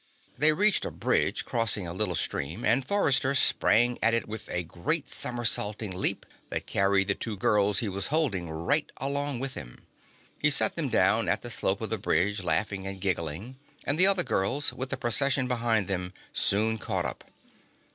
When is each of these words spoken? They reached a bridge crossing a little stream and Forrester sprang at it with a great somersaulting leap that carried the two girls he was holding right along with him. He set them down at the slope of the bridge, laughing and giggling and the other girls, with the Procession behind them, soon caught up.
They 0.35 0.51
reached 0.51 0.83
a 0.83 0.89
bridge 0.89 1.45
crossing 1.45 1.85
a 1.85 1.93
little 1.93 2.15
stream 2.15 2.65
and 2.65 2.83
Forrester 2.83 3.35
sprang 3.35 3.99
at 4.01 4.15
it 4.15 4.27
with 4.27 4.49
a 4.49 4.63
great 4.63 5.11
somersaulting 5.11 5.95
leap 5.95 6.25
that 6.49 6.65
carried 6.65 7.07
the 7.07 7.13
two 7.13 7.37
girls 7.37 7.81
he 7.81 7.87
was 7.87 8.07
holding 8.07 8.49
right 8.49 8.91
along 8.97 9.39
with 9.41 9.53
him. 9.53 9.85
He 10.41 10.49
set 10.49 10.73
them 10.73 10.89
down 10.89 11.29
at 11.29 11.43
the 11.43 11.51
slope 11.51 11.81
of 11.81 11.91
the 11.91 11.99
bridge, 11.99 12.41
laughing 12.41 12.87
and 12.87 12.99
giggling 12.99 13.57
and 13.83 13.99
the 13.99 14.07
other 14.07 14.23
girls, 14.23 14.73
with 14.73 14.89
the 14.89 14.97
Procession 14.97 15.47
behind 15.47 15.87
them, 15.87 16.13
soon 16.33 16.79
caught 16.79 17.05
up. 17.05 17.23